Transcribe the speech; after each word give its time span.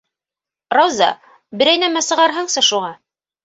Рауза, 0.77 1.11
берәй 1.61 1.85
нәмә 1.87 2.05
сығарһаңсы 2.09 2.69
шуға. 2.73 2.95